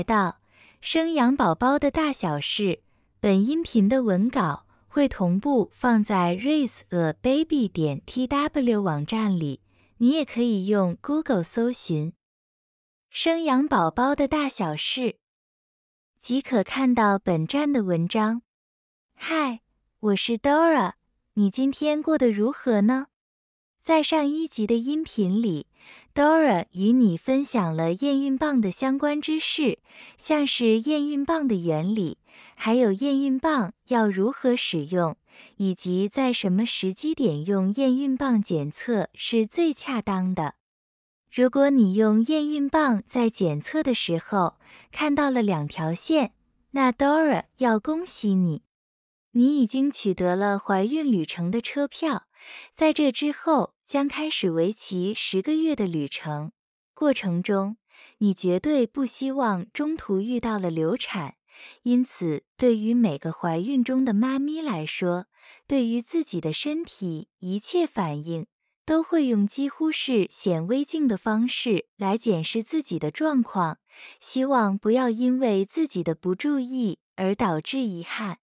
[0.00, 0.40] 来到
[0.80, 2.82] 生养宝宝的大小事。
[3.20, 9.60] 本音频的文稿会同步放在 raiseababy 点 tw 网站里，
[9.98, 12.14] 你也可以用 Google 搜寻
[13.12, 15.18] “生养宝宝的大小事”，
[16.18, 18.40] 即可看到本站的文章。
[19.14, 19.60] 嗨，
[19.98, 20.94] 我是 Dora，
[21.34, 23.08] 你今天过得如何呢？
[23.82, 25.66] 在上一集的音频里。
[26.12, 29.78] Dora 与你分享了验孕棒的相关知识，
[30.16, 32.18] 像是验孕棒的原理，
[32.56, 35.16] 还有验孕棒要如何使用，
[35.56, 40.56] 以及在什么时机点用验孕棒检测是最恰当的。
[41.32, 44.56] 如果你用验孕棒在检测的时候
[44.90, 46.32] 看到了两条线，
[46.72, 48.62] 那 Dora 要恭喜你，
[49.30, 52.24] 你已经取得了怀孕旅程的车票。
[52.74, 53.74] 在这之后。
[53.90, 56.52] 将开始为期十个月的旅程，
[56.94, 57.76] 过程中
[58.18, 61.34] 你绝对不希望中途遇到了流产，
[61.82, 65.26] 因此对于每个怀孕中的妈咪来说，
[65.66, 68.46] 对于自己的身体一切反应
[68.86, 73.78] 都会用几乎是显微镜的方式来检视自己的状况，
[74.20, 78.38] 希望不要因为自己的不注意而导致遗憾。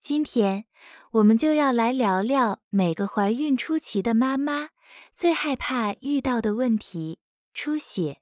[0.00, 0.64] 今天
[1.10, 4.70] 我们就要来聊聊每个怀孕初期的妈妈
[5.14, 7.18] 最害怕遇到的问题——
[7.52, 8.20] 出血。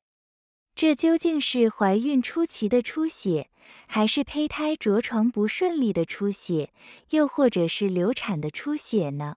[0.75, 3.51] 这究竟是怀孕初期的出血，
[3.87, 6.73] 还是胚胎着床不顺利的出血，
[7.11, 9.37] 又或者是流产的出血呢？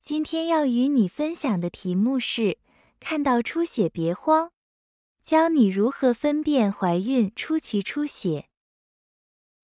[0.00, 2.58] 今天要与你分享的题目是：
[2.98, 4.50] 看到出血别慌，
[5.22, 8.48] 教你如何分辨怀孕初期出血。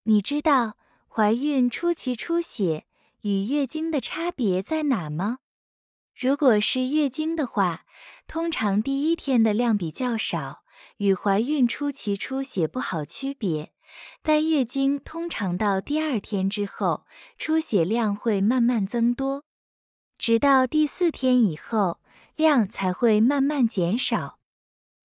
[0.04, 0.76] 你知道？
[1.16, 2.84] 怀孕初期出血
[3.22, 5.38] 与月经的差别在哪吗？
[6.14, 7.86] 如果是月经的话，
[8.26, 10.62] 通常第一天的量比较少，
[10.98, 13.72] 与怀孕初期出血不好区别。
[14.20, 17.06] 但月经通常到第二天之后，
[17.38, 19.44] 出血量会慢慢增多，
[20.18, 21.98] 直到第四天以后，
[22.34, 24.38] 量才会慢慢减少。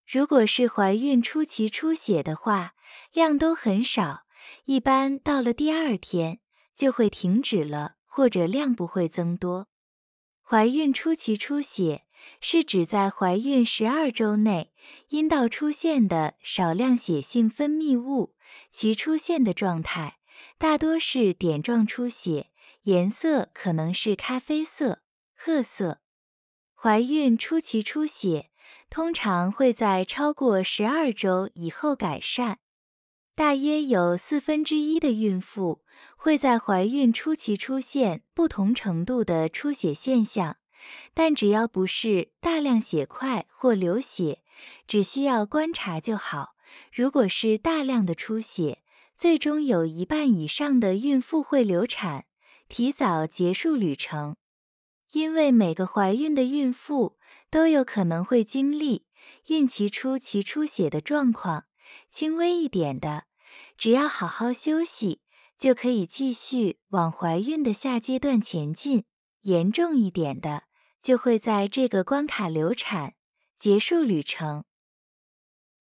[0.06, 2.74] 如果是怀孕初期出血的话，
[3.14, 4.24] 量都很少。
[4.66, 6.40] 一般到了第二天
[6.74, 9.68] 就会停止了，或者量不会增多。
[10.41, 12.03] 怀孕初期出血
[12.40, 14.74] 是指在怀孕十二周内
[15.09, 18.35] 阴道出现的少量血性分泌物，
[18.69, 20.18] 其出现的状态
[20.58, 22.52] 大多是点状出血，
[22.84, 25.02] 颜色可能是咖啡色、
[25.34, 26.02] 褐色。
[26.75, 28.50] 怀孕初期出血
[28.90, 32.59] 通常会在超过十二周以后改善。
[33.34, 35.81] 大约有四分之一的孕妇
[36.16, 40.58] 会在怀孕初期出现不同程度的出血现象，
[41.14, 44.44] 但只要不是大量血块或流血，
[44.86, 46.56] 只需要观察就好。
[46.94, 48.84] 如果是大量的出血，
[49.18, 52.25] 最终有一半以上的孕妇会流产，
[52.68, 54.36] 提早结束旅程。
[55.14, 57.18] 因为每个怀孕的孕妇
[57.50, 59.06] 都有可能会经历
[59.47, 61.66] 孕期初期出血的状况，
[62.09, 63.25] 轻微一点的。
[63.78, 65.22] 只要好好休息，
[65.57, 69.06] 就可以继续往怀孕的下阶段前进。
[69.41, 70.63] 严重一点的，
[71.02, 73.16] 就会在这个关卡流产，
[73.56, 74.63] 结束旅程。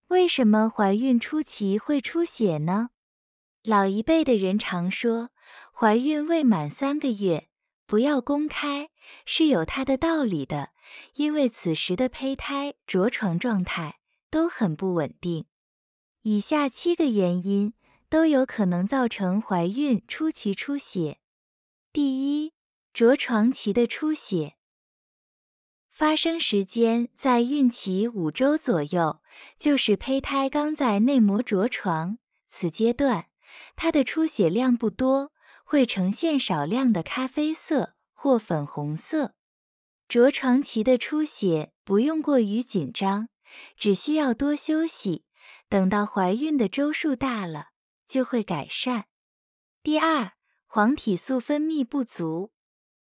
[0.09, 2.91] 为什么怀孕初期会出血呢？
[3.63, 5.29] 老一辈的人常说，
[5.73, 7.49] 怀孕未满三个月
[7.87, 8.89] 不要公开，
[9.27, 10.71] 是有它的道理的。
[11.15, 14.01] 因为此时的胚胎着床状态
[14.31, 15.45] 都很不稳定。
[16.23, 17.73] 以下七个原因
[18.11, 21.19] 都有可能造成怀孕初期出血。
[21.95, 22.53] 第一，
[22.93, 24.57] 着床期的出血，
[25.89, 29.23] 发生时间在孕期五周左右，
[29.59, 32.19] 就是胚胎刚在内膜着床。
[32.51, 33.29] 此阶段，
[33.75, 35.33] 它的出血量不多，
[35.65, 39.35] 会呈现少量的咖啡色或粉红色。
[40.07, 43.31] 着床期的出血不用过于紧张，
[43.75, 45.25] 只需要多休息。
[45.71, 47.69] 等到怀孕的周数大了，
[48.09, 49.05] 就会改善。
[49.85, 50.33] 第二，
[50.67, 52.51] 黄体素分泌不足，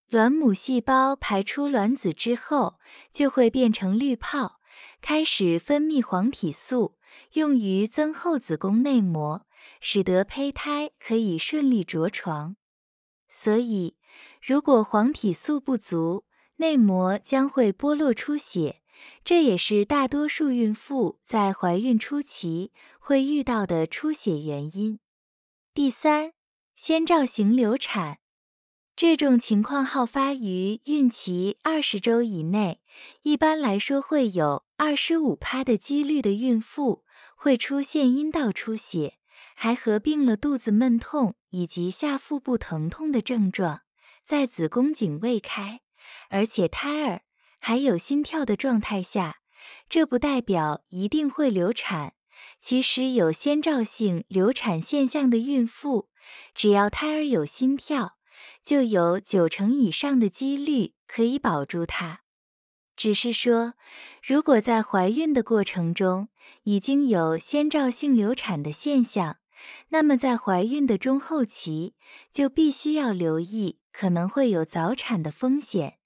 [0.08, 2.78] 卵母细胞排出卵子之后，
[3.12, 4.60] 就会变成滤泡，
[5.00, 6.96] 开始分泌黄体素，
[7.32, 9.44] 用于增厚子宫内膜，
[9.80, 12.54] 使得胚胎可以顺利着床。
[13.28, 13.96] 所以，
[14.40, 16.24] 如果黄体素不足，
[16.58, 18.80] 内膜将会剥落出血。
[19.24, 24.98] 这也是大多数孕妇在怀孕初期会遇到的出血原因。
[25.72, 26.32] 第三，
[26.76, 28.18] 先兆型流产，
[28.94, 32.80] 这种情况好发于孕期二十周以内，
[33.22, 37.04] 一般来说会有二十五趴的几率的孕妇
[37.34, 39.18] 会出现阴道出血，
[39.56, 43.80] 还合并了肚子闷痛以及下腹部疼痛的症状，
[44.22, 45.80] 在子宫颈未开，
[46.30, 47.22] 而且胎儿
[47.66, 49.38] 还有心跳的状态下，
[49.88, 52.12] 这不代表一定会流产。
[52.58, 56.10] 其实有先兆性流产现象的孕妇，
[56.54, 58.18] 只要胎儿有心跳，
[58.62, 62.20] 就有九成以上的几率可以保住它。
[62.94, 63.72] 只是说，
[64.22, 66.28] 如果在怀孕的过程中
[66.64, 69.38] 已经有先兆性流产的现象，
[69.88, 71.94] 那么在怀孕的中后期
[72.30, 75.96] 就必须要留意可能会有早产的风险。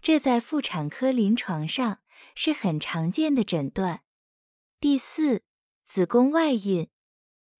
[0.00, 1.98] 这在妇产科临床上
[2.34, 4.02] 是很常见的诊断。
[4.80, 5.42] 第四，
[5.84, 6.88] 子宫外孕。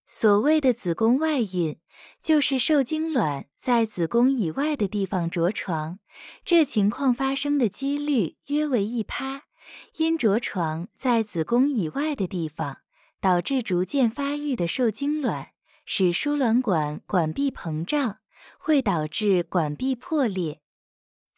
[0.05, 1.79] 所谓的子宫外孕，
[2.19, 5.99] 就是受精卵在子宫以外的地方着床，
[6.43, 9.43] 这情况发生的几率约为一趴。
[9.97, 12.79] 因着床在子宫以外的地方，
[13.21, 15.51] 导致逐渐发育的受精卵
[15.85, 18.17] 使输卵管管壁膨胀，
[18.57, 20.61] 会导致管壁破裂。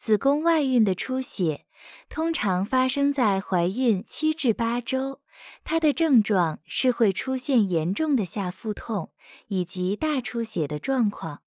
[0.01, 1.68] 子宫外孕的出血
[2.09, 5.21] 通常发生在怀孕七至八周。
[5.63, 9.13] 它的症状是会出现严重的下腹痛
[9.50, 11.44] 以及大出血的状况。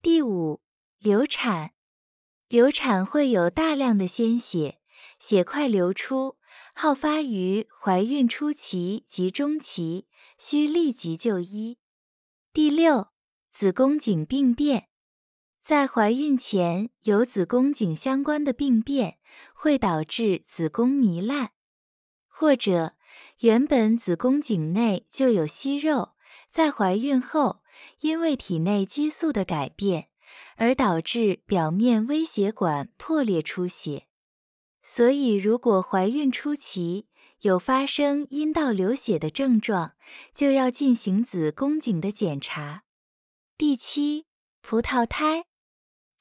[0.00, 0.62] 第五，
[0.98, 1.72] 流产。
[2.48, 4.78] 流产会有大量的鲜血，
[5.18, 6.38] 血块流出，
[6.74, 10.06] 好发于怀孕初期及中期，
[10.38, 11.76] 需立即就医。
[12.50, 13.08] 第六，
[13.50, 14.88] 子宫颈病变。
[15.64, 19.16] 在怀孕前有子宫颈相关的病变，
[19.54, 21.52] 会导致子宫糜烂，
[22.28, 22.96] 或者。
[23.40, 26.14] 原本子宫颈内就有息肉，
[26.50, 27.62] 在怀孕后，
[28.00, 30.08] 因为体内激素的改变，
[30.56, 34.08] 而导致表面微血管破裂出血。
[34.82, 37.06] 所以，如果怀孕初期
[37.42, 39.94] 有发生阴道流血的症状，
[40.34, 42.82] 就要进行子宫颈的检查。
[43.56, 44.26] 第七，
[44.60, 45.44] 葡萄胎。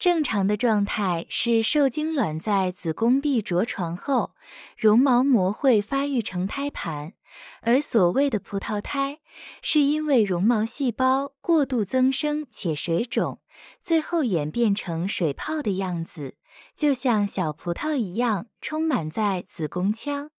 [0.03, 4.35] 正常的状态是受精卵在子宫壁着床后，
[4.75, 7.13] 绒毛膜会发育成胎盘，
[7.61, 9.19] 而所谓的葡萄胎，
[9.61, 13.39] 是因为绒毛细胞过度增生且水肿，
[13.79, 16.35] 最后演变成水泡的样子，
[16.75, 20.31] 就像小葡萄一样充满在子宫腔。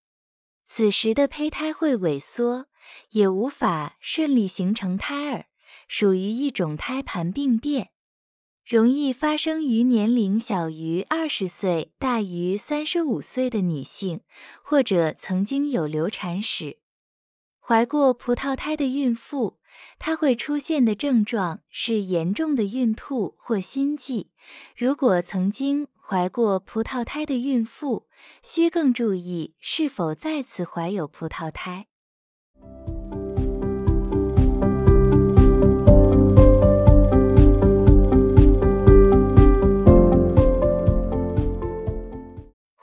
[0.63, 2.67] 此时的胚胎会萎缩，
[3.13, 5.47] 也无法顺利形成胎儿，
[5.87, 7.89] 属于一种胎盘病变。
[8.65, 14.21] 容易发生于年龄小于二十岁、大于三十五岁的女性，
[14.63, 16.79] 或者曾经有流产史。
[17.59, 19.59] 怀过葡萄胎的孕妇，
[19.99, 24.31] 她会出现的症状是严重的孕吐或心悸。
[24.75, 28.07] 如果曾经怀过葡萄胎的孕妇，
[28.41, 31.85] 需更注意是否再次怀有葡萄胎。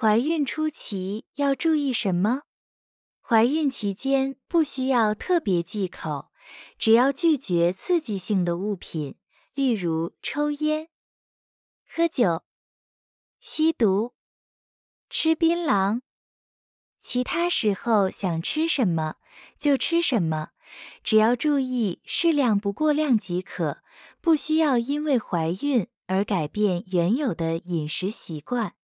[0.02, 2.43] 怀孕初期要注意什么？
[3.20, 6.32] 怀孕期间不需要特别忌口，
[6.76, 9.14] 只要拒绝刺激性的物品，
[9.54, 10.88] 例如抽烟、
[11.86, 12.43] 喝酒、
[13.38, 14.15] 吸毒、
[15.08, 16.00] 吃槟榔。
[16.98, 19.15] 其他时候想吃什么
[19.56, 20.48] 就吃什么，
[21.05, 23.84] 只要注意适量不过量即可，
[24.20, 28.74] 不需要因为怀孕而改变原有的饮食习惯。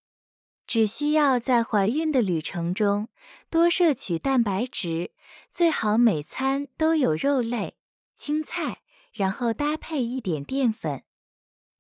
[0.68, 3.08] 只需要在怀孕的旅程中
[3.48, 5.12] 多摄取蛋白质，
[5.50, 7.78] 最好每餐都有肉类、
[8.14, 8.82] 青菜，
[9.14, 11.04] 然后搭配一点淀粉。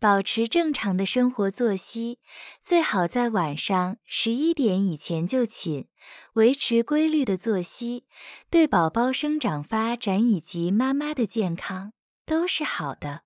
[0.00, 2.20] 保持正常的生活作息，
[2.62, 5.88] 最好在晚上十一点以前就寝。
[6.34, 8.06] 维持规律的作息，
[8.48, 11.92] 对宝宝生长发展以及妈妈的健康
[12.24, 13.24] 都是好的。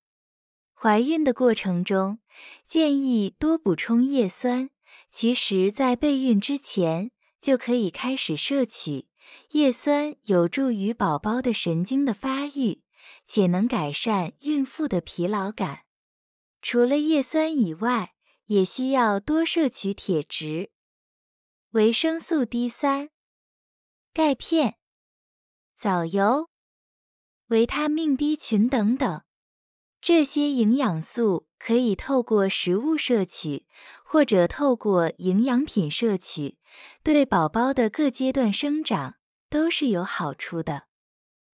[0.75, 2.19] 怀孕的过程中，
[2.65, 4.71] 建议多补充叶酸。
[5.13, 9.09] 其实，在备孕之前就可以开始摄取
[9.51, 12.83] 叶酸，有助于宝宝的神经的发育，
[13.23, 15.85] 且能改善孕妇的疲劳感。
[16.63, 18.15] 除了叶酸以外，
[18.47, 20.71] 也需要多摄取铁质、
[21.73, 23.11] 维生素 D 三、
[24.15, 24.77] 钙片、
[25.77, 26.49] 藻油、
[27.49, 29.23] 维他命 B 群等等。
[30.01, 33.67] 这些营养素可以透过食物摄取，
[34.13, 36.59] 或者透过营养品摄取，
[37.03, 39.15] 对宝宝的各阶段生长
[39.49, 40.83] 都是有好处的。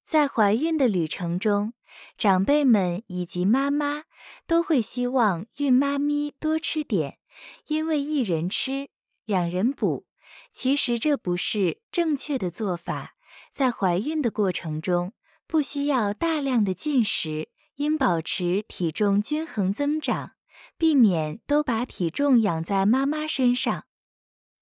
[0.05, 1.75] 在怀孕的旅程中，
[2.17, 4.03] 长辈们以及妈妈
[4.45, 7.21] 都会希望孕妈咪多吃点，
[7.69, 8.89] 因为一人吃，
[9.25, 10.07] 两人补。
[10.51, 13.15] 其实这不是正确的做法，
[13.53, 15.13] 在怀孕的过程中，
[15.47, 20.33] 不需要大量的进食，应保持体重均衡增长，
[20.79, 23.85] 避免都把体重养在妈妈身上。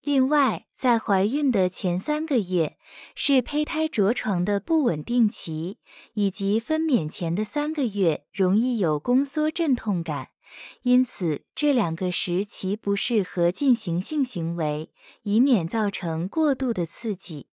[0.02, 2.78] 另外，在怀孕的前三个月
[3.14, 5.78] 是胚胎着床的不稳定期，
[6.14, 10.30] 以及分娩前的三个月容易有宫缩阵痛感，
[10.82, 14.92] 因此这两个时期不适合进行性行为，
[15.22, 17.48] 以免造成过度的刺激。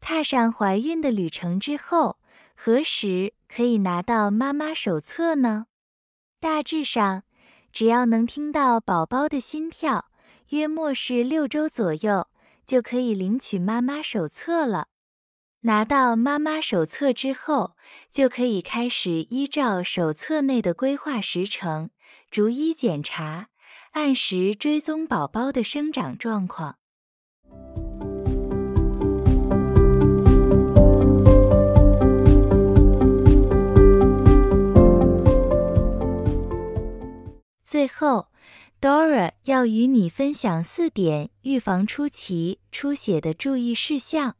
[0.00, 2.18] 踏上怀孕的旅程之后，
[2.56, 5.66] 何时可以拿到妈妈手册呢？
[6.40, 7.24] 大致上，
[7.74, 10.06] 只要能听到宝宝的心跳。
[10.50, 12.28] 约莫是六周左右，
[12.64, 14.86] 就可以领取妈妈手册了。
[15.62, 17.74] 拿到妈妈手册之后，
[18.08, 21.90] 就可以开始依照手册内的规划时程，
[22.30, 23.48] 逐一检查，
[23.92, 26.78] 按时追踪宝宝的生长状况。
[37.74, 38.28] 最后。
[38.80, 44.36] Dora 要与你分享四点预防出奇出血的注意事项。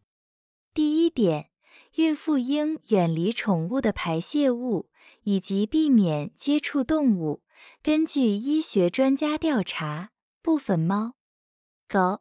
[0.73, 1.51] 第一点，
[1.97, 4.89] 孕妇应远离宠物的排泄物，
[5.25, 7.43] 以及避免接触动物。
[7.83, 10.11] 根据医学专家调查，
[10.41, 11.15] 部分猫、
[11.89, 12.21] 狗、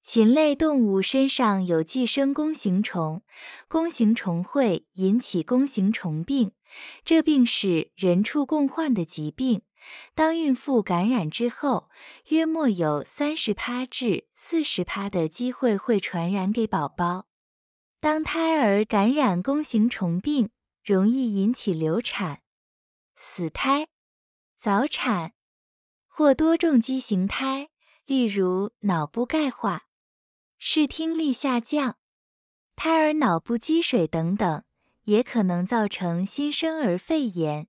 [0.00, 3.24] 禽类动物身上有寄生弓形虫，
[3.66, 6.52] 弓形虫会引起弓形虫病，
[7.04, 9.62] 这病是人畜共患的疾病。
[10.14, 11.88] 当孕妇感染之后，
[12.28, 17.26] 约莫有三十趴至四十趴的机会会传染给宝宝。
[18.00, 20.50] 当胎儿感染弓形虫病，
[20.84, 22.42] 容易引起流产、
[23.16, 23.88] 死胎、
[24.56, 25.32] 早产
[26.06, 27.70] 或多重畸形胎，
[28.04, 29.86] 例如脑部钙化、
[30.58, 31.96] 视听力下降、
[32.76, 34.62] 胎儿脑部积水等等，
[35.04, 37.68] 也可能造成新生儿肺炎、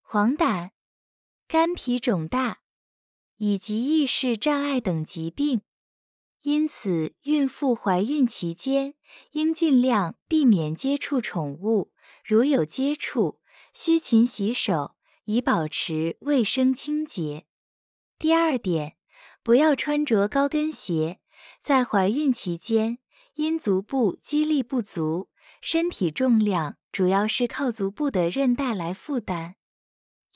[0.00, 0.70] 黄疸。
[1.48, 2.58] 肝脾肿大
[3.36, 5.60] 以及意识障碍等疾病，
[6.42, 8.94] 因此孕妇怀孕期间
[9.30, 11.92] 应尽量避免接触宠物，
[12.24, 13.40] 如有接触，
[13.72, 17.46] 需勤洗手，以保持卫生清洁。
[18.18, 18.96] 第二点，
[19.44, 21.20] 不要穿着高跟鞋。
[21.62, 22.98] 在怀孕期间，
[23.34, 25.28] 因足部肌力不足，
[25.60, 29.54] 身体重量主要是靠足部的韧带来负担。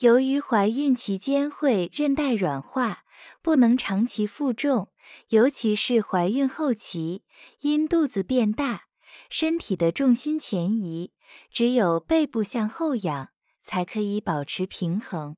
[0.01, 3.03] 由于怀孕期间会韧带软化，
[3.43, 4.91] 不能长期负重，
[5.29, 7.21] 尤其是怀孕后期，
[7.59, 8.85] 因肚子变大，
[9.29, 11.11] 身体的重心前移，
[11.51, 13.29] 只有背部向后仰
[13.59, 15.35] 才可以保持平衡。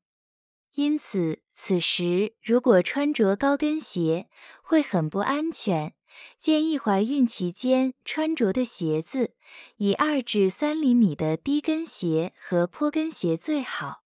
[0.75, 4.29] 因此，此时如果穿着高跟鞋
[4.61, 5.93] 会很不安全，
[6.39, 9.35] 建议怀孕期间穿着的鞋子
[9.75, 14.02] 以二至三厘米的低跟鞋和坡跟鞋最好。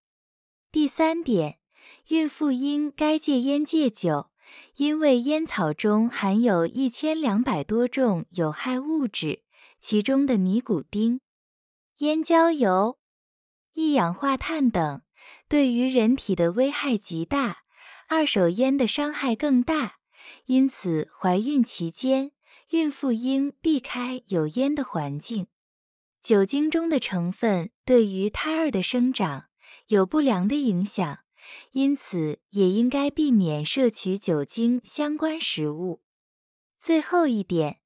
[0.77, 1.57] 第三点，
[2.10, 4.29] 孕妇应该戒烟戒酒，
[4.75, 9.41] 因为烟草中含有一千两百多种有害物质，
[9.79, 11.22] 其中的尼古丁、
[11.98, 13.00] 烟焦油、
[13.74, 15.01] 一氧化碳等
[15.50, 17.63] 对于人体的危害极大，
[18.07, 19.96] 二手烟的伤害更大。
[20.46, 22.34] 因此，怀孕期间，
[22.69, 25.48] 孕妇应避开有烟的环境。
[26.22, 29.47] 酒精中的成分对于胎儿的生长。
[29.88, 31.20] 有不良的影响，
[31.72, 36.01] 因此也应该避免摄取酒精相关食物。
[36.77, 37.79] 最后一点，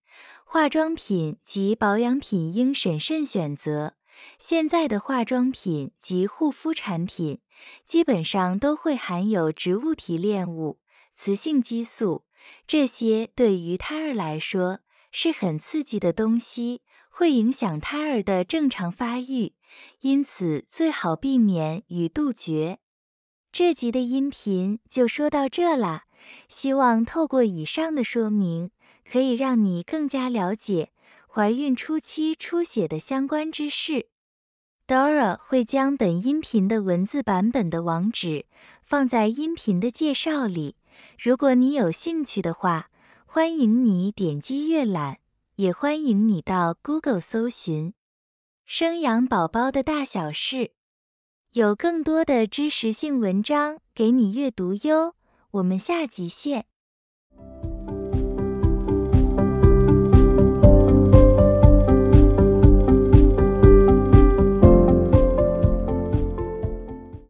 [0.44, 3.96] 化妆品及保养品应审慎选择。
[4.38, 7.40] 现在的化妆品及护肤产品
[7.84, 10.80] 基本上都会含有植物提炼物、
[11.16, 12.26] 雌性激素，
[12.68, 14.80] 这些对于胎儿来说
[15.12, 19.54] 是很刺激的东西，会影响胎儿的正常发育。
[20.02, 22.80] 因此，最好避免与杜绝。
[23.52, 26.06] 这集的音频就说到这啦，
[26.48, 28.72] 希望透过以上的说明，
[29.10, 30.92] 可以让你更加了解
[31.28, 34.08] 怀孕初期出血的相关知识。
[34.88, 38.46] Dora 会将本音频的文字版本的网址
[38.82, 40.76] 放在音频的介绍里，
[41.18, 42.90] 如果你有兴趣的话，
[43.26, 45.20] 欢迎你点击阅览，
[45.56, 47.94] 也欢迎你到 Google 搜寻。
[48.66, 50.72] 生养宝宝的大小事，
[51.54, 55.16] 有更多的知识性文章给你阅读哟。
[55.52, 56.71] 我们下集见。